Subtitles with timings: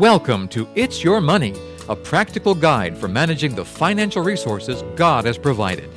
[0.00, 1.52] Welcome to It's Your Money,
[1.86, 5.90] a practical guide for managing the financial resources God has provided.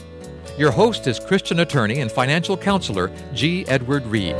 [0.58, 3.66] Your host is Christian attorney and financial counselor G.
[3.70, 4.36] Edward Reid.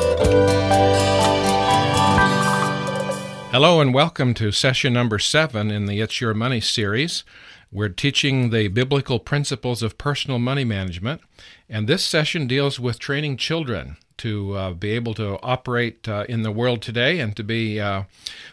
[3.52, 7.24] Hello, and welcome to session number seven in the It's Your Money series.
[7.72, 11.22] We're teaching the biblical principles of personal money management,
[11.70, 16.44] and this session deals with training children to uh, be able to operate uh, in
[16.44, 18.04] the world today and to be uh,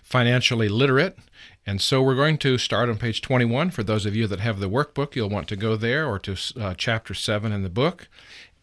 [0.03, 1.17] financially literate.
[1.65, 3.71] And so we're going to start on page 21.
[3.71, 6.37] For those of you that have the workbook, you'll want to go there or to
[6.61, 8.09] uh, chapter 7 in the book.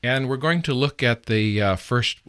[0.04, 2.20] And we're going to look at the uh, first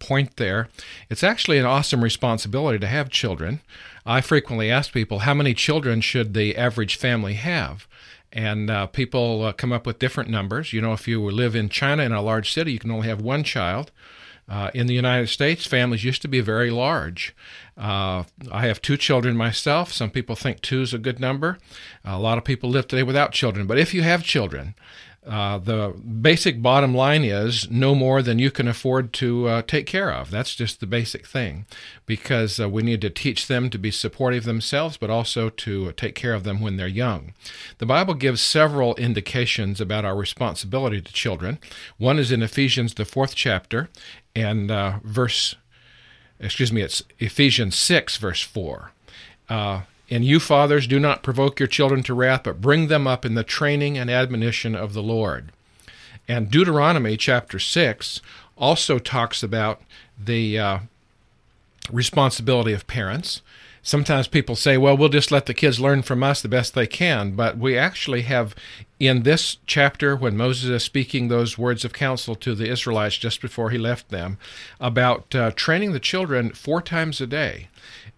[0.00, 0.68] point there.
[1.08, 3.60] It's actually an awesome responsibility to have children.
[4.04, 7.86] I frequently ask people, how many children should the average family have?
[8.34, 10.72] and uh, people uh, come up with different numbers.
[10.72, 13.20] You know, if you live in China in a large city, you can only have
[13.20, 13.92] one child.
[14.48, 17.34] Uh, in the United States, families used to be very large.
[17.78, 19.92] Uh, I have two children myself.
[19.92, 21.58] Some people think two is a good number.
[22.04, 23.66] A lot of people live today without children.
[23.66, 24.74] But if you have children,
[25.26, 25.88] uh, the
[26.20, 30.30] basic bottom line is no more than you can afford to uh, take care of.
[30.30, 31.64] That's just the basic thing,
[32.04, 36.14] because uh, we need to teach them to be supportive themselves, but also to take
[36.14, 37.32] care of them when they're young.
[37.78, 41.58] The Bible gives several indications about our responsibility to children.
[41.96, 43.88] One is in Ephesians, the fourth chapter,
[44.36, 45.54] and uh, verse,
[46.38, 48.92] excuse me, it's Ephesians 6, verse 4.
[50.10, 53.34] And you, fathers, do not provoke your children to wrath, but bring them up in
[53.34, 55.50] the training and admonition of the Lord.
[56.28, 58.20] And Deuteronomy chapter 6
[58.56, 59.82] also talks about
[60.22, 60.78] the uh,
[61.90, 63.42] responsibility of parents.
[63.82, 66.86] Sometimes people say, well, we'll just let the kids learn from us the best they
[66.86, 67.32] can.
[67.32, 68.54] But we actually have
[68.98, 73.42] in this chapter, when Moses is speaking those words of counsel to the Israelites just
[73.42, 74.38] before he left them,
[74.80, 77.68] about uh, training the children four times a day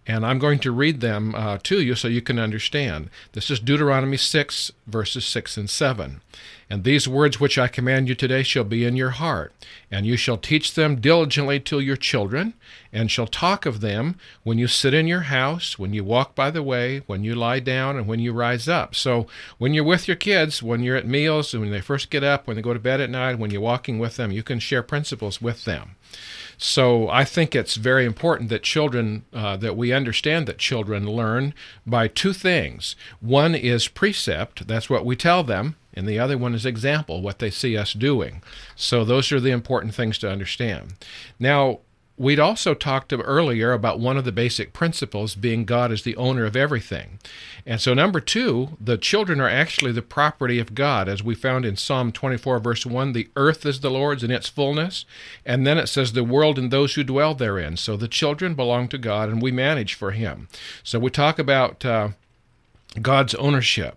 [0.07, 3.09] and I'm going to read them uh, to you so you can understand.
[3.33, 6.21] This is Deuteronomy 6, verses 6 and 7.
[6.69, 9.53] And these words which I command you today shall be in your heart,
[9.89, 12.55] and you shall teach them diligently to your children,
[12.91, 16.51] and shall talk of them when you sit in your house, when you walk by
[16.51, 18.95] the way, when you lie down, and when you rise up.
[18.95, 19.27] So
[19.57, 22.57] when you're with your kids, when you're at meals, when they first get up, when
[22.57, 25.41] they go to bed at night, when you're walking with them, you can share principles
[25.41, 25.95] with them.
[26.57, 31.53] So I think it's very important that children, uh, that we understand that children learn
[31.85, 32.95] by two things.
[33.21, 37.39] One is precept, that's what we tell them, and the other one is example, what
[37.39, 38.41] they see us doing.
[38.75, 40.93] So those are the important things to understand.
[41.39, 41.79] Now,
[42.19, 46.45] We'd also talked earlier about one of the basic principles being God is the owner
[46.45, 47.19] of everything.
[47.63, 51.63] And so, number two, the children are actually the property of God, as we found
[51.63, 55.05] in Psalm 24, verse 1 the earth is the Lord's in its fullness.
[55.45, 57.77] And then it says the world and those who dwell therein.
[57.77, 60.47] So the children belong to God and we manage for Him.
[60.83, 62.09] So we talk about uh,
[62.99, 63.95] God's ownership.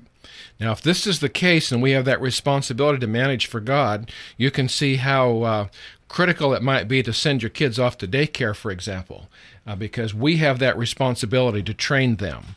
[0.61, 4.13] Now, if this is the case and we have that responsibility to manage for God,
[4.37, 5.69] you can see how uh,
[6.09, 9.29] critical it might be to send your kids off to daycare, for example,
[9.67, 12.57] uh, because we have that responsibility to train them.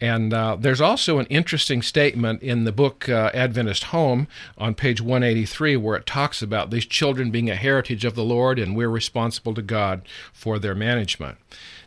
[0.00, 4.26] And uh, there's also an interesting statement in the book uh, Adventist Home
[4.58, 8.58] on page 183 where it talks about these children being a heritage of the Lord
[8.58, 11.38] and we're responsible to God for their management.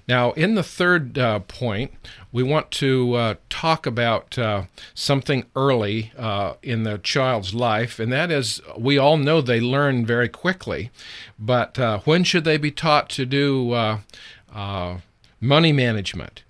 [0.07, 1.91] Now, in the third uh, point,
[2.31, 8.11] we want to uh, talk about uh, something early uh, in the child's life, and
[8.11, 10.91] that is we all know they learn very quickly,
[11.39, 14.97] but uh, when should they be taught to do uh,
[15.39, 16.43] money management?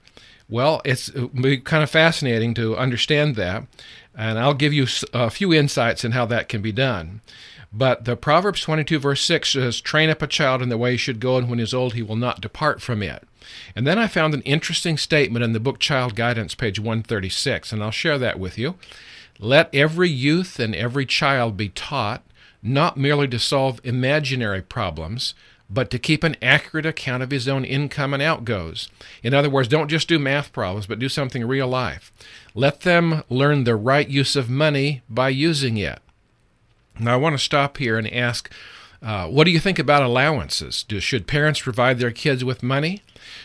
[0.49, 3.63] Well, it's kind of fascinating to understand that,
[4.17, 7.21] and I'll give you a few insights in how that can be done.
[7.77, 10.97] But the Proverbs 22, verse 6 says, Train up a child in the way he
[10.97, 13.23] should go, and when he is old, he will not depart from it.
[13.75, 17.83] And then I found an interesting statement in the book Child Guidance, page 136, and
[17.83, 18.75] I'll share that with you.
[19.39, 22.23] Let every youth and every child be taught
[22.63, 25.33] not merely to solve imaginary problems,
[25.69, 28.87] but to keep an accurate account of his own income and outgoes.
[29.21, 32.13] In other words, don't just do math problems, but do something real life.
[32.53, 35.99] Let them learn the right use of money by using it.
[36.99, 38.49] Now, I want to stop here and ask
[39.05, 40.81] uh, what do you think about allowances?
[40.81, 43.03] Do, should parents provide their kids with money?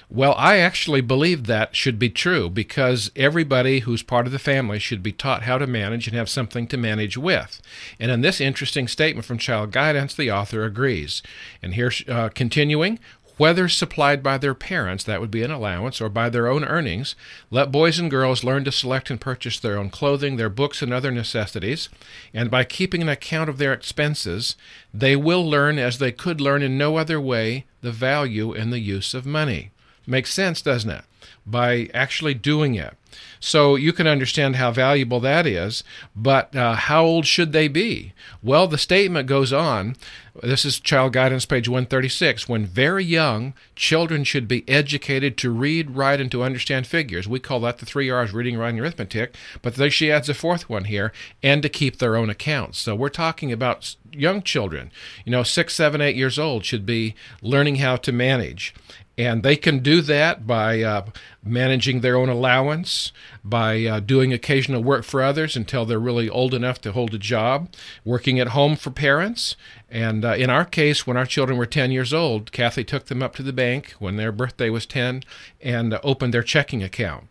[0.08, 4.78] Well, I actually believe that should be true because everybody who's part of the family
[4.78, 7.60] should be taught how to manage and have something to manage with.
[7.98, 11.22] And in this interesting statement from Child Guidance, the author agrees.
[11.62, 12.98] And here, uh, continuing,
[13.40, 17.14] whether supplied by their parents, that would be an allowance, or by their own earnings,
[17.50, 20.92] let boys and girls learn to select and purchase their own clothing, their books, and
[20.92, 21.88] other necessities,
[22.34, 24.56] and by keeping an account of their expenses,
[24.92, 28.78] they will learn, as they could learn in no other way, the value and the
[28.78, 29.70] use of money.
[30.06, 31.04] Makes sense, doesn't it?
[31.46, 32.94] By actually doing it.
[33.40, 35.82] So you can understand how valuable that is.
[36.14, 38.12] But uh, how old should they be?
[38.42, 39.96] Well, the statement goes on.
[40.42, 42.48] This is Child Guidance, page 136.
[42.48, 47.28] When very young, children should be educated to read, write, and to understand figures.
[47.28, 49.34] We call that the three R's reading, writing, arithmetic.
[49.60, 52.78] But then she adds a fourth one here and to keep their own accounts.
[52.78, 54.90] So we're talking about young children,
[55.26, 58.74] you know, six, seven, eight years old, should be learning how to manage.
[59.18, 61.04] And they can do that by uh,
[61.42, 66.52] managing their own allowance, by uh, doing occasional work for others until they're really old
[66.52, 67.72] enough to hold a job,
[68.04, 69.56] working at home for parents.
[69.90, 73.22] And uh, in our case, when our children were 10 years old, Kathy took them
[73.22, 75.22] up to the bank when their birthday was 10
[75.62, 77.29] and uh, opened their checking account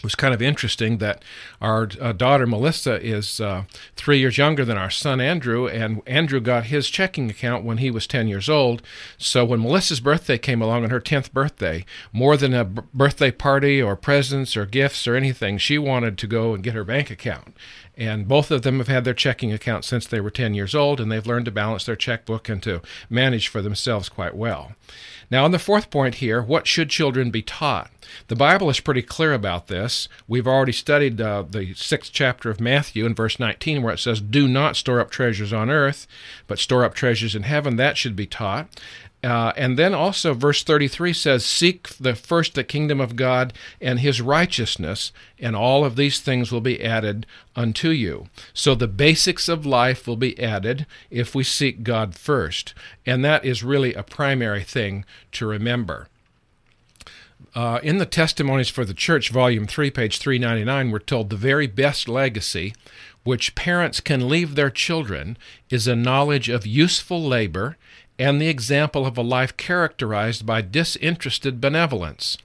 [0.00, 1.22] it was kind of interesting that
[1.60, 3.64] our uh, daughter Melissa is uh,
[3.96, 7.90] three years younger than our son Andrew, and Andrew got his checking account when he
[7.90, 8.80] was 10 years old.
[9.18, 13.30] So when Melissa's birthday came along on her 10th birthday, more than a b- birthday
[13.30, 17.10] party or presents or gifts or anything, she wanted to go and get her bank
[17.10, 17.54] account.
[18.00, 21.00] And both of them have had their checking account since they were 10 years old,
[21.00, 22.80] and they've learned to balance their checkbook and to
[23.10, 24.72] manage for themselves quite well.
[25.30, 27.90] Now, on the fourth point here, what should children be taught?
[28.28, 30.08] The Bible is pretty clear about this.
[30.26, 34.22] We've already studied uh, the sixth chapter of Matthew in verse 19, where it says,
[34.22, 36.06] Do not store up treasures on earth,
[36.46, 37.76] but store up treasures in heaven.
[37.76, 38.68] That should be taught.
[39.22, 44.00] Uh, and then also, verse 33 says, Seek the first the kingdom of God and
[44.00, 48.28] his righteousness, and all of these things will be added unto you.
[48.54, 52.72] So the basics of life will be added if we seek God first.
[53.04, 56.08] And that is really a primary thing to remember.
[57.54, 61.66] Uh, in the Testimonies for the Church, Volume 3, page 399, we're told the very
[61.66, 62.72] best legacy
[63.22, 65.36] which parents can leave their children
[65.68, 67.76] is a knowledge of useful labor
[68.20, 72.36] and the example of a life characterized by disinterested benevolence.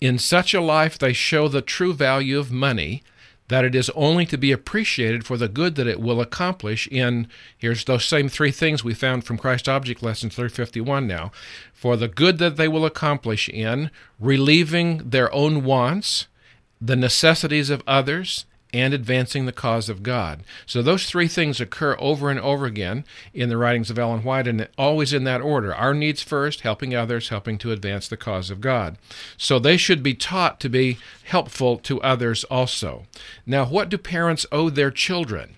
[0.00, 3.04] In such a life, they show the true value of money,
[3.46, 7.28] that it is only to be appreciated for the good that it will accomplish in,
[7.56, 11.30] here's those same three things we found from Christ Object Lesson 351 now,
[11.72, 16.26] for the good that they will accomplish in relieving their own wants,
[16.80, 20.42] the necessities of others, and advancing the cause of God.
[20.66, 24.48] So those three things occur over and over again in the writings of Ellen White,
[24.48, 28.50] and always in that order our needs first, helping others, helping to advance the cause
[28.50, 28.98] of God.
[29.36, 33.06] So they should be taught to be helpful to others also.
[33.46, 35.54] Now, what do parents owe their children?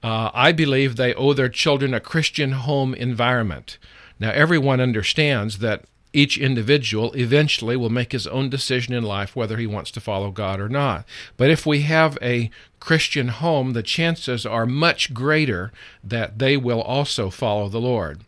[0.00, 3.78] Uh, I believe they owe their children a Christian home environment.
[4.20, 9.56] Now, everyone understands that each individual eventually will make his own decision in life whether
[9.56, 11.04] he wants to follow God or not.
[11.36, 12.50] But if we have a
[12.80, 15.72] Christian home, the chances are much greater
[16.02, 18.20] that they will also follow the Lord.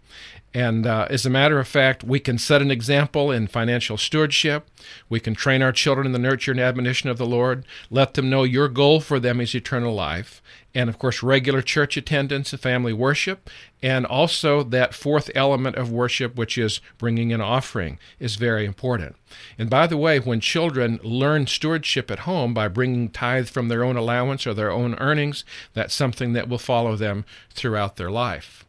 [0.55, 4.67] And uh, as a matter of fact, we can set an example in financial stewardship.
[5.09, 8.31] We can train our children in the nurture and admonition of the Lord, let them
[8.31, 10.41] know your goal for them is eternal life.
[10.75, 13.49] And of course, regular church attendance and family worship.
[13.83, 19.17] And also, that fourth element of worship, which is bringing an offering, is very important.
[19.59, 23.83] And by the way, when children learn stewardship at home by bringing tithe from their
[23.83, 28.66] own allowance or their own earnings, that's something that will follow them throughout their life.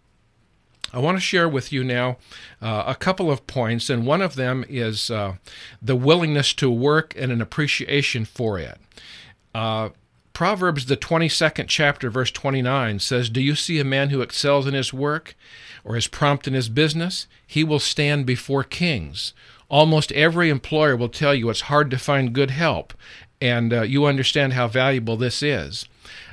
[0.93, 2.17] I want to share with you now
[2.61, 5.35] uh, a couple of points, and one of them is uh,
[5.81, 8.77] the willingness to work and an appreciation for it.
[9.53, 9.89] Uh,
[10.37, 14.75] Proverbs, the 22nd chapter, verse 29 says, Do you see a man who excels in
[14.75, 15.35] his work
[15.83, 17.25] or is prompt in his business?
[17.45, 19.33] He will stand before kings.
[19.67, 22.93] Almost every employer will tell you it's hard to find good help,
[23.41, 25.89] and uh, you understand how valuable this is.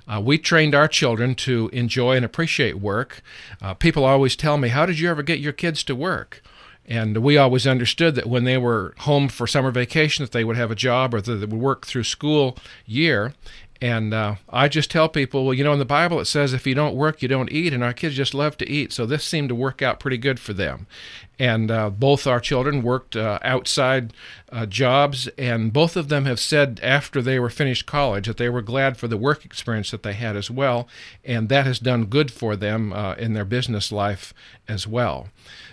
[0.07, 3.23] Uh, we trained our children to enjoy and appreciate work.
[3.63, 6.43] Uh, people always tell me, How did you ever get your kids to work?
[6.87, 10.57] And we always understood that when they were home for summer vacation, that they would
[10.57, 13.33] have a job or that they would work through school year.
[13.81, 16.67] And uh, I just tell people, well, you know, in the Bible it says if
[16.67, 18.93] you don't work, you don't eat, and our kids just love to eat.
[18.93, 20.87] So this seemed to work out pretty good for them.
[21.39, 24.13] And uh, both our children worked uh, outside
[24.53, 28.49] uh, jobs, and both of them have said after they were finished college that they
[28.49, 30.89] were glad for the work experience that they had as well,
[31.25, 34.33] and that has done good for them uh, in their business life
[34.69, 35.29] as well.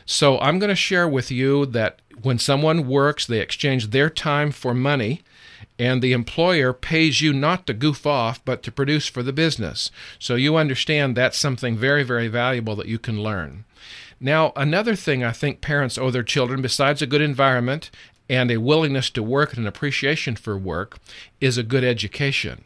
[0.05, 4.51] So I'm going to share with you that when someone works, they exchange their time
[4.51, 5.21] for money
[5.77, 9.91] and the employer pays you not to goof off, but to produce for the business.
[10.19, 13.65] So you understand that's something very, very valuable that you can learn.
[14.19, 17.89] Now, another thing I think parents owe their children, besides a good environment
[18.29, 20.99] and a willingness to work and an appreciation for work,
[21.39, 22.63] is a good education.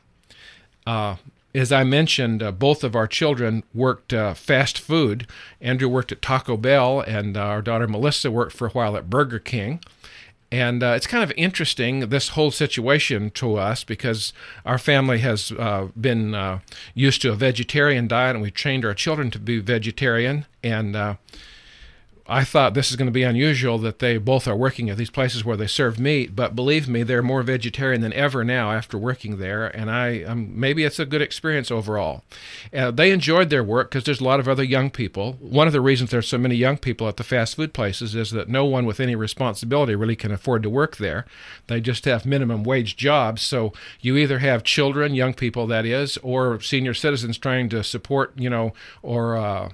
[0.85, 1.15] Uh,
[1.55, 5.25] as I mentioned, uh, both of our children worked uh, fast food.
[5.61, 9.09] Andrew worked at Taco Bell, and uh, our daughter Melissa worked for a while at
[9.09, 9.79] Burger King.
[10.51, 14.31] And uh, it's kind of interesting, this whole situation to us, because
[14.65, 16.59] our family has uh, been uh,
[16.93, 20.45] used to a vegetarian diet and we've trained our children to be vegetarian.
[20.63, 21.15] And uh,
[22.27, 25.11] I thought this is going to be unusual that they both are working at these
[25.11, 28.97] places where they serve meat, but believe me, they're more vegetarian than ever now after
[28.97, 32.23] working there, and I um, maybe it's a good experience overall.
[32.73, 35.33] Uh, they enjoyed their work because there's a lot of other young people.
[35.33, 38.31] One of the reasons there's so many young people at the fast food places is
[38.31, 41.27] that no one with any responsibility really can afford to work there.
[41.67, 46.17] They just have minimum wage jobs, so you either have children, young people that is,
[46.23, 49.69] or senior citizens trying to support, you know, or uh,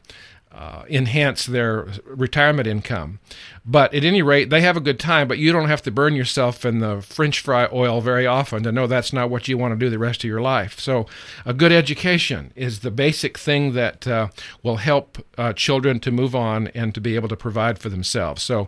[0.53, 3.19] uh, enhance their retirement income.
[3.65, 6.15] But at any rate, they have a good time, but you don't have to burn
[6.15, 9.71] yourself in the french fry oil very often to know that's not what you want
[9.71, 10.79] to do the rest of your life.
[10.79, 11.05] So,
[11.45, 14.29] a good education is the basic thing that uh,
[14.61, 18.43] will help uh, children to move on and to be able to provide for themselves.
[18.43, 18.67] So,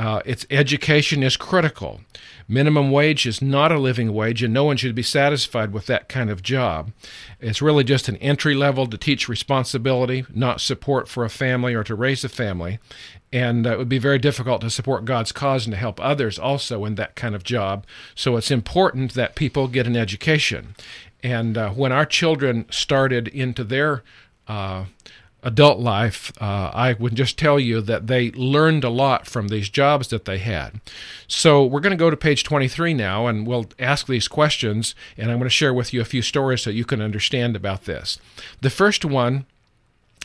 [0.00, 2.00] uh, its education is critical.
[2.48, 6.08] Minimum wage is not a living wage, and no one should be satisfied with that
[6.08, 6.90] kind of job.
[7.38, 11.84] It's really just an entry level to teach responsibility, not support for a family or
[11.84, 12.78] to raise a family.
[13.30, 16.38] And uh, it would be very difficult to support God's cause and to help others
[16.38, 17.84] also in that kind of job.
[18.14, 20.76] So it's important that people get an education.
[21.22, 24.02] And uh, when our children started into their
[24.48, 24.86] uh,
[25.42, 29.68] adult life, uh, I would just tell you that they learned a lot from these
[29.68, 30.80] jobs that they had.
[31.26, 35.30] So we're going to go to page 23 now, and we'll ask these questions, and
[35.30, 38.18] I'm going to share with you a few stories so you can understand about this.
[38.60, 39.46] The first one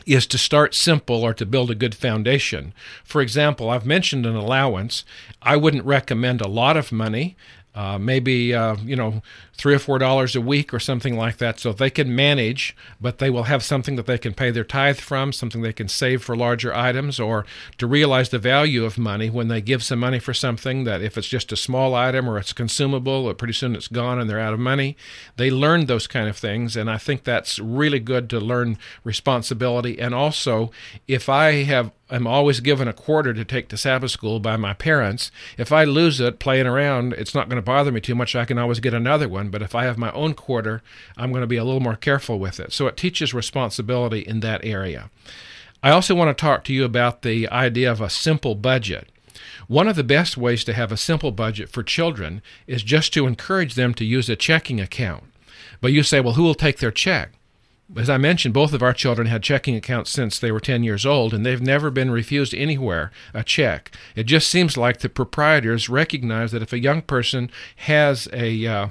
[0.06, 2.72] is to start simple or to build a good foundation.
[3.02, 5.04] For example, I've mentioned an allowance.
[5.42, 7.36] I wouldn't recommend a lot of money.
[7.76, 11.60] Uh, maybe uh, you know three or four dollars a week or something like that.
[11.60, 14.98] So they can manage, but they will have something that they can pay their tithe
[14.98, 17.44] from, something they can save for larger items, or
[17.76, 21.18] to realize the value of money when they give some money for something that if
[21.18, 24.40] it's just a small item or it's consumable, or pretty soon it's gone and they're
[24.40, 24.96] out of money.
[25.36, 30.00] They learn those kind of things, and I think that's really good to learn responsibility.
[30.00, 30.70] And also,
[31.06, 34.74] if I have I'm always given a quarter to take to Sabbath school by my
[34.74, 35.32] parents.
[35.58, 38.36] If I lose it playing around, it's not going to bother me too much.
[38.36, 39.48] I can always get another one.
[39.48, 40.82] But if I have my own quarter,
[41.16, 42.72] I'm going to be a little more careful with it.
[42.72, 45.10] So it teaches responsibility in that area.
[45.82, 49.08] I also want to talk to you about the idea of a simple budget.
[49.66, 53.26] One of the best ways to have a simple budget for children is just to
[53.26, 55.24] encourage them to use a checking account.
[55.80, 57.32] But you say, well, who will take their check?
[57.94, 61.06] As I mentioned, both of our children had checking accounts since they were 10 years
[61.06, 63.92] old, and they've never been refused anywhere a check.
[64.16, 68.88] It just seems like the proprietors recognize that if a young person has a uh,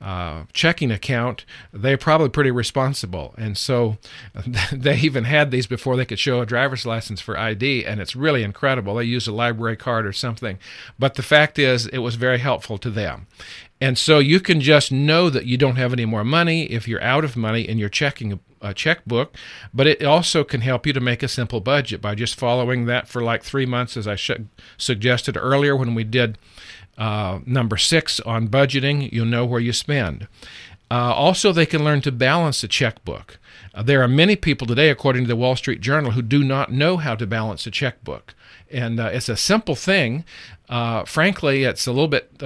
[0.00, 3.34] uh, checking account, they're probably pretty responsible.
[3.38, 3.96] And so
[4.72, 8.14] they even had these before they could show a driver's license for ID, and it's
[8.14, 8.96] really incredible.
[8.96, 10.58] They use a library card or something.
[10.98, 13.26] But the fact is, it was very helpful to them.
[13.84, 17.02] And so you can just know that you don't have any more money if you're
[17.02, 19.36] out of money and you're checking a checkbook,
[19.74, 23.08] but it also can help you to make a simple budget by just following that
[23.08, 24.30] for like three months, as I sh-
[24.78, 26.38] suggested earlier when we did
[26.96, 29.12] uh, number six on budgeting.
[29.12, 30.28] You'll know where you spend.
[30.90, 33.38] Uh, also, they can learn to balance a checkbook.
[33.74, 36.72] Uh, there are many people today, according to the Wall Street Journal, who do not
[36.72, 38.34] know how to balance a checkbook.
[38.70, 40.24] And uh, it's a simple thing.
[40.70, 42.42] Uh, frankly, it's a little bit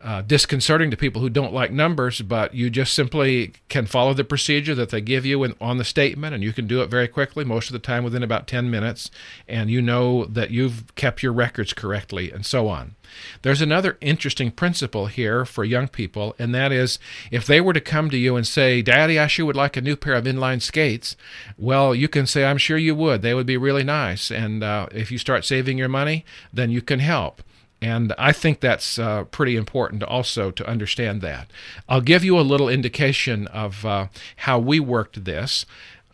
[0.00, 4.22] uh, disconcerting to people who don't like numbers, but you just simply can follow the
[4.22, 7.08] procedure that they give you in, on the statement, and you can do it very
[7.08, 9.10] quickly, most of the time within about 10 minutes,
[9.48, 12.94] and you know that you've kept your records correctly, and so on.
[13.42, 17.00] There's another interesting principle here for young people, and that is
[17.32, 19.80] if they were to come to you and say, Daddy, I sure would like a
[19.80, 21.16] new pair of inline skates,
[21.56, 23.22] well, you can say, I'm sure you would.
[23.22, 24.30] They would be really nice.
[24.30, 27.42] And uh, if you start saving your money, then you can help.
[27.80, 31.48] And I think that's uh, pretty important also to understand that.
[31.88, 35.64] I'll give you a little indication of uh, how we worked this.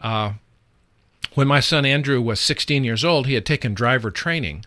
[0.01, 0.35] Uh,
[1.35, 4.65] when my son Andrew was 16 years old, he had taken driver training.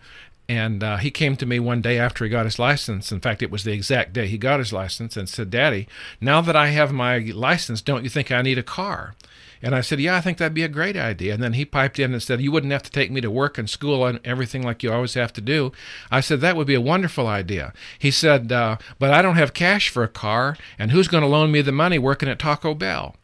[0.48, 3.12] And uh, he came to me one day after he got his license.
[3.12, 5.86] In fact, it was the exact day he got his license and said, Daddy,
[6.20, 9.14] now that I have my license, don't you think I need a car?
[9.62, 11.34] And I said, Yeah, I think that'd be a great idea.
[11.34, 13.58] And then he piped in and said, You wouldn't have to take me to work
[13.58, 15.72] and school and everything like you always have to do.
[16.10, 17.72] I said, That would be a wonderful idea.
[17.98, 21.28] He said, uh, But I don't have cash for a car, and who's going to
[21.28, 23.16] loan me the money working at Taco Bell?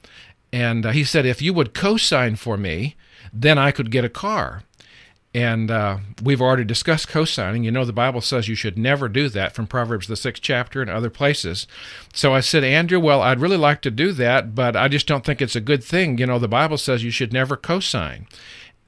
[0.53, 2.97] And uh, he said, If you would co sign for me,
[3.33, 4.63] then I could get a car.
[5.35, 7.65] And uh, we've already discussed co-signing.
[7.65, 10.81] You know, the Bible says you should never do that from Proverbs, the sixth chapter,
[10.81, 11.67] and other places.
[12.13, 15.25] So I said, Andrew, well, I'd really like to do that, but I just don't
[15.25, 16.19] think it's a good thing.
[16.19, 18.29] You know, the Bible says you should never co-sign.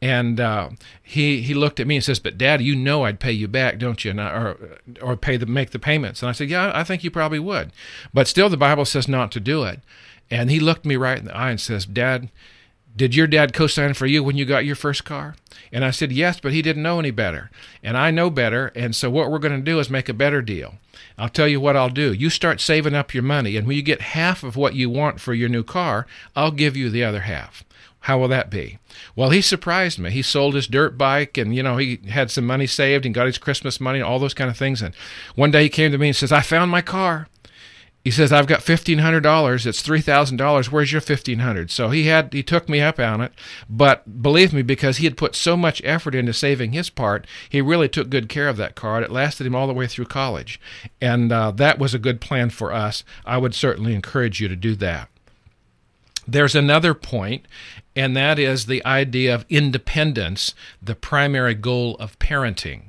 [0.01, 0.71] And uh,
[1.03, 3.79] he he looked at me and says, "But Dad, you know I'd pay you back,
[3.79, 4.13] don't you?
[4.13, 7.11] I, or or pay the make the payments." And I said, "Yeah, I think you
[7.11, 7.73] probably would,
[8.13, 9.81] but still, the Bible says not to do it."
[10.31, 12.29] And he looked me right in the eye and says, "Dad,
[12.97, 15.37] did your dad co-sign for you when you got your first car?"
[15.73, 17.51] And I said, "Yes, but he didn't know any better,
[17.83, 20.43] and I know better, and so what we're going to do is make a better
[20.43, 20.75] deal."
[21.19, 22.13] I'll tell you what I'll do.
[22.13, 25.21] You start saving up your money, and when you get half of what you want
[25.21, 27.65] for your new car, I'll give you the other half.
[28.01, 28.79] How will that be?
[29.17, 30.11] Well, he surprised me.
[30.11, 33.27] He sold his dirt bike and, you know, he had some money saved and got
[33.27, 34.81] his Christmas money, and all those kind of things.
[34.81, 34.95] And
[35.35, 37.27] one day he came to me and says, I found my car.
[38.07, 39.67] He says, I've got fifteen hundred dollars.
[39.67, 40.71] It's three thousand dollars.
[40.71, 41.73] Where's your fifteen hundred?
[41.73, 43.33] So he had he took me up on it.
[43.69, 47.61] But believe me, because he had put so much effort into saving his part, he
[47.61, 50.61] really took good care of that card It lasted him all the way through college,
[51.01, 53.03] and uh, that was a good plan for us.
[53.25, 55.09] I would certainly encourage you to do that.
[56.29, 57.47] There's another point,
[57.97, 62.83] and that is the idea of independence, the primary goal of parenting.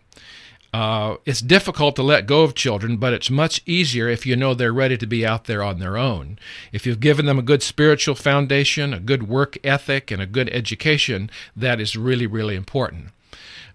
[0.78, 4.54] Uh, it's difficult to let go of children, but it's much easier if you know
[4.54, 6.38] they're ready to be out there on their own.
[6.72, 10.50] If you've given them a good spiritual foundation, a good work ethic, and a good
[10.50, 13.08] education, that is really, really important.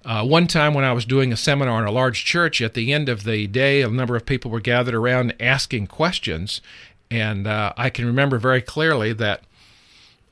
[0.04, 2.92] Uh, one time when I was doing a seminar in a large church, at the
[2.92, 6.60] end of the day, a number of people were gathered around asking questions.
[7.10, 9.42] And uh, I can remember very clearly that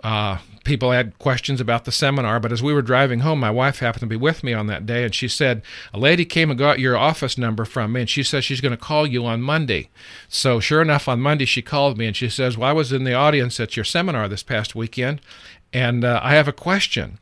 [0.04, 0.38] uh,
[0.70, 4.02] people had questions about the seminar, but as we were driving home, my wife happened
[4.02, 5.62] to be with me on that day, and she said,
[5.92, 8.70] A lady came and got your office number from me, and she says she's going
[8.70, 9.88] to call you on Monday.
[10.28, 13.02] So, sure enough, on Monday, she called me and she says, Well, I was in
[13.02, 15.20] the audience at your seminar this past weekend,
[15.72, 17.18] and uh, I have a question.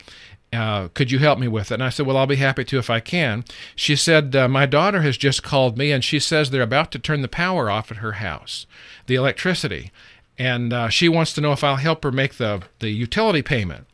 [0.52, 1.76] Uh, could you help me with it?
[1.76, 3.44] And I said, Well, I'll be happy to if I can.
[3.74, 6.98] She said, uh, My daughter has just called me and she says they're about to
[6.98, 8.66] turn the power off at her house,
[9.06, 9.90] the electricity
[10.38, 13.86] and uh, she wants to know if I'll help her make the the utility payment.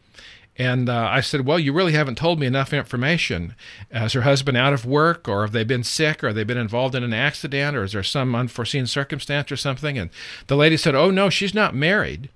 [0.56, 3.56] And uh, I said, Well, you really haven't told me enough information.
[3.90, 6.58] Is her husband out of work, or have they been sick, or have they been
[6.58, 9.98] involved in an accident, or is there some unforeseen circumstance or something?
[9.98, 10.10] And
[10.46, 12.28] the lady said, Oh, no, she's not married.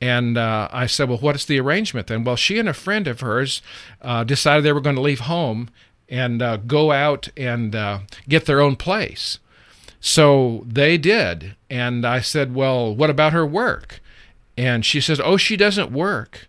[0.00, 2.24] And uh, I said, Well, what is the arrangement then?
[2.24, 3.60] Well, she and a friend of hers
[4.00, 5.68] uh, decided they were going to leave home
[6.08, 9.38] and uh, go out and uh, get their own place.
[10.02, 11.54] So they did.
[11.70, 14.00] And I said, Well, what about her work?
[14.58, 16.48] And she says, Oh, she doesn't work.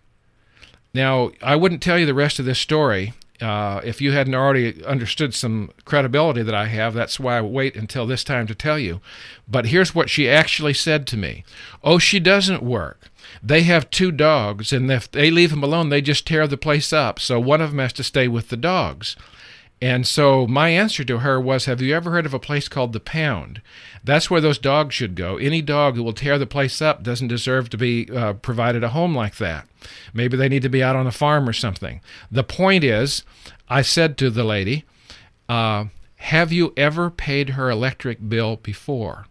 [0.92, 4.84] Now, I wouldn't tell you the rest of this story uh, if you hadn't already
[4.84, 6.94] understood some credibility that I have.
[6.94, 9.00] That's why I wait until this time to tell you.
[9.48, 11.44] But here's what she actually said to me
[11.82, 13.08] Oh, she doesn't work.
[13.42, 16.92] They have two dogs, and if they leave them alone, they just tear the place
[16.92, 17.20] up.
[17.20, 19.16] So one of them has to stay with the dogs.
[19.84, 22.94] And so my answer to her was, Have you ever heard of a place called
[22.94, 23.60] the Pound?
[24.02, 25.36] That's where those dogs should go.
[25.36, 28.88] Any dog who will tear the place up doesn't deserve to be uh, provided a
[28.88, 29.68] home like that.
[30.14, 32.00] Maybe they need to be out on a farm or something.
[32.32, 33.24] The point is,
[33.68, 34.86] I said to the lady,
[35.50, 35.84] uh,
[36.16, 39.26] Have you ever paid her electric bill before?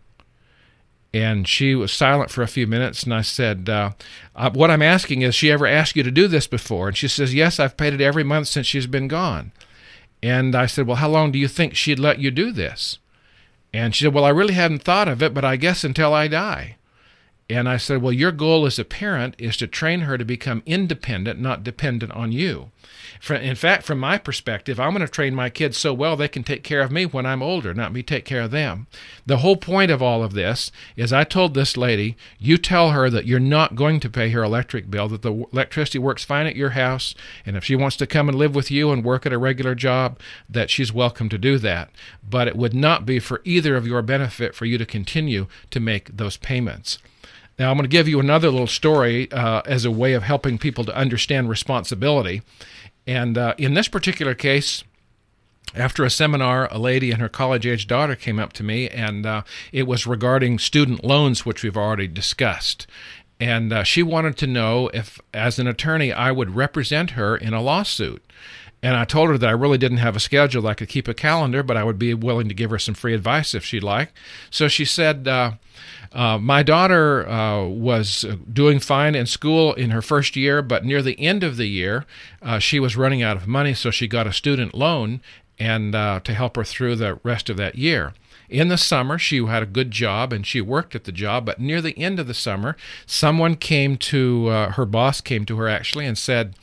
[1.16, 3.94] And she was silent for a few minutes, and I said, uh,
[4.36, 6.90] uh, What I'm asking is, she ever asked you to do this before?
[6.90, 9.52] And she says, Yes, I've paid it every month since she's been gone.
[10.24, 12.98] And I said, Well, how long do you think she'd let you do this?
[13.74, 16.30] And she said, Well, I really hadn't thought of it, but I guess until I
[16.30, 16.78] die.
[17.54, 20.64] And I said, Well, your goal as a parent is to train her to become
[20.66, 22.72] independent, not dependent on you.
[23.30, 26.44] In fact, from my perspective, I'm going to train my kids so well they can
[26.44, 28.88] take care of me when I'm older, not me take care of them.
[29.26, 33.10] The whole point of all of this is I told this lady, you tell her
[33.12, 36.58] that you're not going to pay her electric bill, that the electricity works fine at
[36.58, 39.34] your house, and if she wants to come and live with you and work at
[39.34, 41.92] a regular job, that she's welcome to do that.
[42.28, 45.80] But it would not be for either of your benefit for you to continue to
[45.80, 46.98] make those payments.
[47.60, 50.58] Now, I'm going to give you another little story uh, as a way of helping
[50.58, 52.42] people to understand responsibility.
[53.06, 54.84] And uh, in this particular case,
[55.76, 59.26] after a seminar, a lady and her college age daughter came up to me, and
[59.26, 62.88] uh, it was regarding student loans, which we've already discussed.
[63.40, 67.54] And uh, she wanted to know if, as an attorney, I would represent her in
[67.54, 68.24] a lawsuit.
[68.82, 70.68] And I told her that I really didn't have a schedule.
[70.68, 73.14] I could keep a calendar, but I would be willing to give her some free
[73.14, 74.12] advice if she'd like.
[74.50, 75.54] So she said, uh,
[76.14, 81.02] uh, My daughter uh, was doing fine in school in her first year, but near
[81.02, 82.06] the end of the year,
[82.42, 85.22] uh, she was running out of money, so she got a student loan
[85.60, 88.14] and uh, to help her through the rest of that year.
[88.50, 91.60] In the summer, she had a good job and she worked at the job, but
[91.60, 95.68] near the end of the summer, someone came to uh, her boss, came to her
[95.68, 96.56] actually, and said,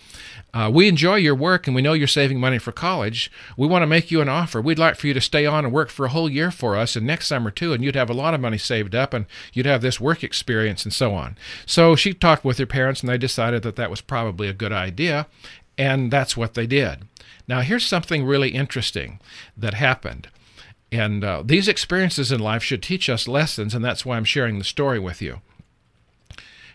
[0.53, 3.31] uh, we enjoy your work and we know you're saving money for college.
[3.57, 4.61] We want to make you an offer.
[4.61, 6.97] We'd like for you to stay on and work for a whole year for us
[6.97, 9.67] and next summer too, and you'd have a lot of money saved up and you'd
[9.67, 11.37] have this work experience and so on.
[11.67, 14.73] So she talked with her parents and they decided that that was probably a good
[14.73, 15.27] idea.
[15.79, 17.05] And that's what they did.
[17.49, 19.19] Now, here's something really interesting
[19.57, 20.29] that happened.
[20.93, 24.59] And uh, these experiences in life should teach us lessons, and that's why I'm sharing
[24.59, 25.41] the story with you.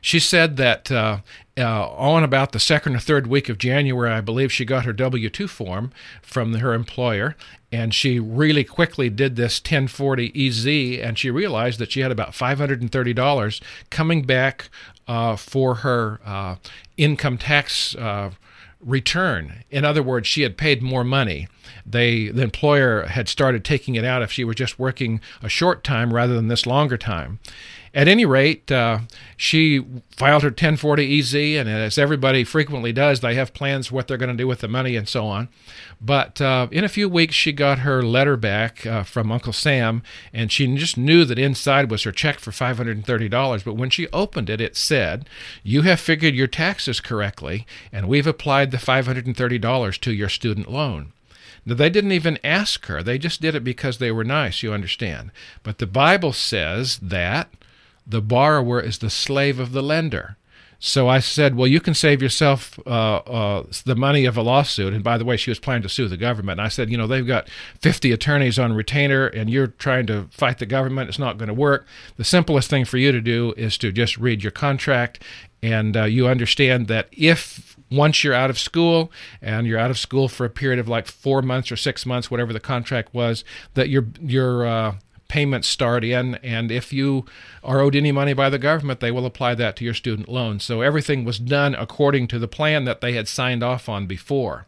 [0.02, 1.20] She said that uh,
[1.58, 4.94] uh, on about the second or third week of January, I believe she got her
[4.94, 5.92] W 2 form
[6.22, 7.36] from her employer,
[7.72, 12.32] and she really quickly did this 1040 EZ, and she realized that she had about
[12.32, 14.70] $530 coming back
[15.08, 16.56] uh, for her uh,
[16.98, 18.32] income tax uh,
[18.82, 19.64] return.
[19.72, 21.48] In other words, she had paid more money.
[21.86, 25.84] They, the employer had started taking it out if she was just working a short
[25.84, 27.40] time rather than this longer time.
[27.96, 29.00] At any rate, uh,
[29.38, 29.80] she
[30.12, 34.36] filed her 1040 EZ, and as everybody frequently does, they have plans what they're going
[34.36, 35.48] to do with the money and so on.
[36.02, 40.04] But uh, in a few weeks, she got her letter back uh, from Uncle Sam,
[40.34, 43.64] and she just knew that inside was her check for $530.
[43.64, 45.30] But when she opened it, it said,
[45.64, 51.14] You have figured your taxes correctly, and we've applied the $530 to your student loan.
[51.66, 53.02] Now, they didn't even ask her.
[53.02, 55.32] They just did it because they were nice, you understand.
[55.64, 57.50] But the Bible says that
[58.06, 60.38] the borrower is the slave of the lender.
[60.80, 64.94] So I said, well, you can save yourself uh, uh, the money of a lawsuit.
[64.94, 66.60] And by the way, she was planning to sue the government.
[66.60, 67.50] And I said, you know, they've got
[67.82, 71.10] 50 attorneys on retainer, and you're trying to fight the government.
[71.10, 71.88] It's not going to work.
[72.18, 75.24] The simplest thing for you to do is to just read your contract,
[75.64, 79.98] and uh, you understand that if once you're out of school and you're out of
[79.98, 83.44] school for a period of like four months or six months, whatever the contract was,
[83.74, 84.96] that your your uh,
[85.36, 87.26] payments start in, and if you
[87.62, 90.62] are owed any money by the government, they will apply that to your student loan.
[90.62, 94.66] So everything was done according to the plan that they had signed off on before.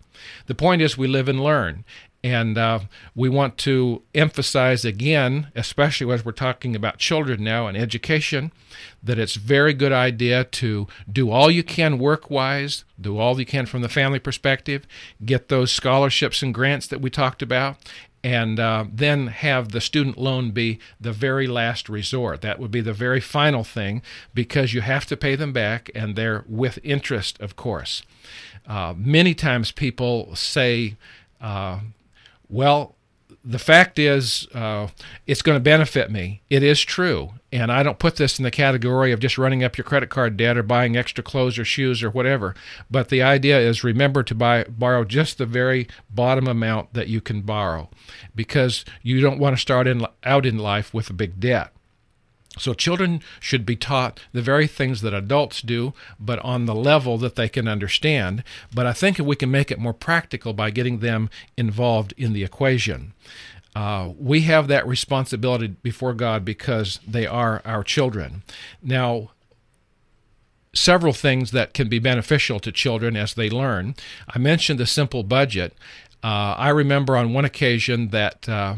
[0.47, 1.85] The point is, we live and learn.
[2.23, 2.79] And uh,
[3.15, 8.51] we want to emphasize again, especially as we're talking about children now and education,
[9.03, 13.45] that it's very good idea to do all you can work wise, do all you
[13.45, 14.87] can from the family perspective,
[15.23, 17.77] get those scholarships and grants that we talked about,
[18.23, 22.41] and uh, then have the student loan be the very last resort.
[22.41, 24.01] That would be the very final thing
[24.33, 28.01] because you have to pay them back and they're with interest, of course.
[28.67, 30.95] Uh, many times people say,
[31.39, 31.79] uh,
[32.49, 32.95] well,
[33.43, 34.87] the fact is, uh,
[35.25, 36.41] it's going to benefit me.
[36.49, 37.31] It is true.
[37.51, 40.35] And I don't put this in the category of just running up your credit card
[40.35, 42.55] debt or buying extra clothes or shoes or whatever.
[42.91, 47.21] But the idea is remember to buy, borrow just the very bottom amount that you
[47.21, 47.89] can borrow
[48.35, 51.71] because you don't want to start in, out in life with a big debt.
[52.57, 57.17] So, children should be taught the very things that adults do, but on the level
[57.19, 58.43] that they can understand.
[58.73, 62.43] But I think we can make it more practical by getting them involved in the
[62.43, 63.13] equation.
[63.75, 68.41] Uh, we have that responsibility before God because they are our children.
[68.81, 69.29] Now,
[70.73, 73.95] several things that can be beneficial to children as they learn.
[74.27, 75.73] I mentioned the simple budget.
[76.23, 78.49] Uh, I remember on one occasion that.
[78.49, 78.75] Uh,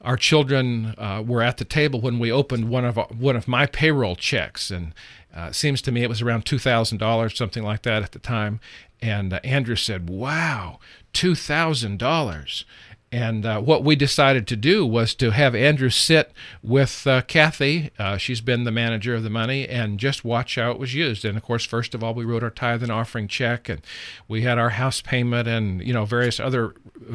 [0.00, 3.48] our children uh, were at the table when we opened one of our, one of
[3.48, 4.92] my payroll checks, and
[5.36, 8.12] uh, it seems to me it was around two thousand dollars, something like that at
[8.12, 8.60] the time.
[9.02, 10.78] And uh, Andrew said, "Wow,
[11.12, 12.64] two thousand dollars!"
[13.12, 17.90] And uh, what we decided to do was to have Andrew sit with uh, Kathy.
[17.98, 21.24] Uh, she's been the manager of the money and just watch how it was used.
[21.24, 23.80] And of course, first of all, we wrote our tithe and offering check, and
[24.26, 26.74] we had our house payment and you know various other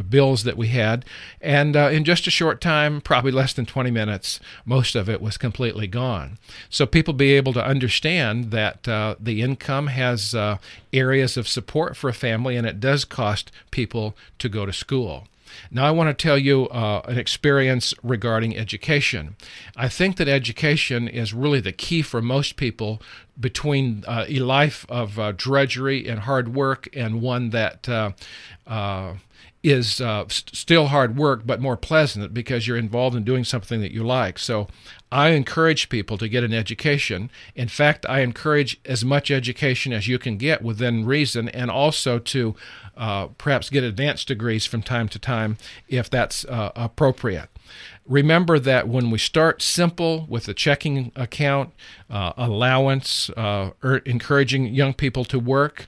[0.09, 1.05] bills that we had.
[1.39, 5.21] And uh, in just a short time, probably less than 20 minutes, most of it
[5.21, 6.37] was completely gone.
[6.69, 10.57] So people be able to understand that uh, the income has uh,
[10.93, 15.27] areas of support for a family, and it does cost people to go to school.
[15.69, 19.35] Now, I want to tell you uh, an experience regarding education.
[19.75, 23.01] I think that education is really the key for most people
[23.39, 28.11] between uh, a life of uh, drudgery and hard work and one that uh,
[28.67, 29.15] uh,
[29.63, 33.79] is uh, st- still hard work but more pleasant because you're involved in doing something
[33.81, 34.39] that you like.
[34.39, 34.67] So
[35.11, 37.29] I encourage people to get an education.
[37.55, 42.17] In fact, I encourage as much education as you can get within reason and also
[42.17, 42.55] to
[42.97, 47.50] uh, perhaps get advanced degrees from time to time if that's uh, appropriate.
[48.05, 51.71] Remember that when we start simple with a checking account,
[52.09, 55.85] uh, allowance, uh, er, encouraging young people to work,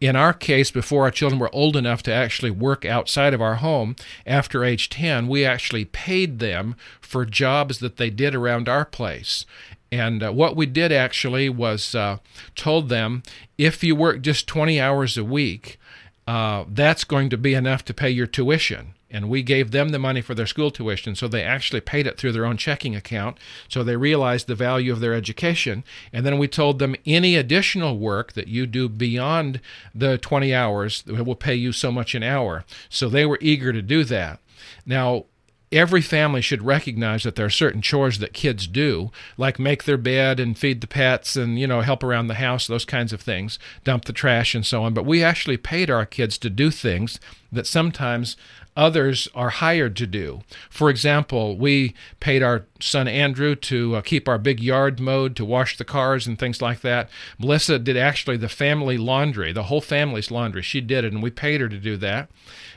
[0.00, 3.56] in our case, before our children were old enough to actually work outside of our
[3.56, 3.94] home,
[4.26, 9.44] after age 10, we actually paid them for jobs that they did around our place.
[9.92, 12.18] And uh, what we did actually was uh,
[12.54, 13.22] told them
[13.58, 15.78] if you work just 20 hours a week,
[16.26, 18.94] uh, that's going to be enough to pay your tuition.
[19.10, 21.14] And we gave them the money for their school tuition.
[21.14, 23.38] So they actually paid it through their own checking account.
[23.68, 25.84] So they realized the value of their education.
[26.12, 29.60] And then we told them any additional work that you do beyond
[29.94, 32.64] the 20 hours, will pay you so much an hour.
[32.88, 34.40] So they were eager to do that.
[34.86, 35.24] Now,
[35.72, 39.96] every family should recognize that there are certain chores that kids do, like make their
[39.96, 43.20] bed and feed the pets and, you know, help around the house, those kinds of
[43.20, 44.94] things, dump the trash and so on.
[44.94, 47.20] But we actually paid our kids to do things
[47.52, 48.36] that sometimes
[48.76, 50.42] others are hired to do.
[50.68, 55.44] For example, we paid our son Andrew to uh, keep our big yard mowed, to
[55.44, 57.08] wash the cars and things like that.
[57.38, 60.62] Melissa did actually the family laundry, the whole family's laundry.
[60.62, 62.30] She did it, and we paid her to do that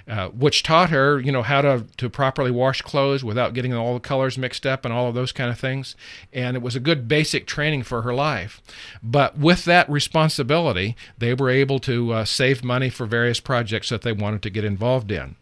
[0.07, 3.93] uh, which taught her, you know, how to, to properly wash clothes without getting all
[3.93, 5.95] the colors mixed up and all of those kind of things.
[6.33, 8.61] And it was a good basic training for her life.
[9.01, 14.01] But with that responsibility, they were able to uh, save money for various projects that
[14.01, 15.35] they wanted to get involved in.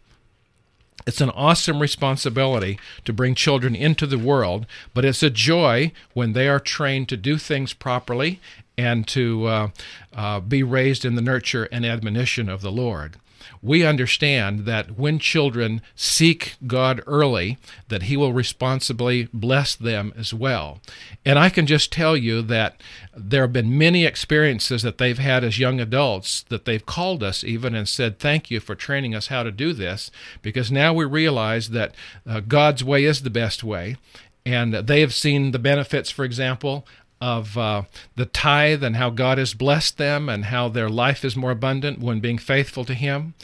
[1.06, 6.32] It's an awesome responsibility to bring children into the world, but it's a joy when
[6.32, 8.40] they are trained to do things properly
[8.78, 9.68] and to uh,
[10.14, 13.16] uh, be raised in the nurture and admonition of the Lord
[13.60, 20.32] we understand that when children seek God early, that He will responsibly bless them as
[20.32, 20.80] well.
[21.24, 22.80] And I can just tell you that
[23.16, 27.44] there have been many experiences that they've had as young adults that they've called us
[27.44, 31.04] even and said, Thank you for training us how to do this, because now we
[31.04, 31.94] realize that
[32.26, 33.96] uh, God's way is the best way.
[34.44, 36.84] And they have seen the benefits, for example,
[37.22, 37.82] of uh,
[38.16, 42.00] the tithe and how God has blessed them and how their life is more abundant
[42.00, 43.34] when being faithful to Him.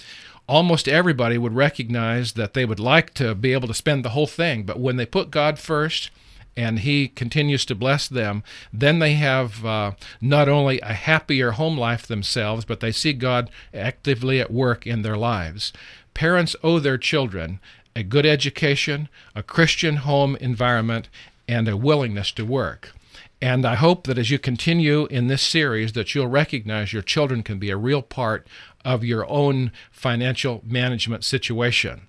[0.49, 4.27] Almost everybody would recognize that they would like to be able to spend the whole
[4.27, 6.11] thing, but when they put God first
[6.57, 11.79] and He continues to bless them, then they have uh, not only a happier home
[11.79, 15.73] life themselves, but they see God actively at work in their lives.
[16.15, 17.61] Parents owe their children
[17.95, 21.09] a good education, a Christian home environment,
[21.47, 22.93] and a willingness to work.
[23.41, 27.43] And I hope that as you continue in this series that you'll recognize your children
[27.43, 28.47] can be a real part
[28.85, 32.09] of your own financial management situation.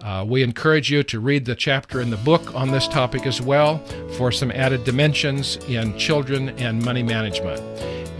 [0.00, 3.40] Uh, we encourage you to read the chapter in the book on this topic as
[3.40, 3.78] well
[4.16, 7.60] for some added dimensions in children and money management.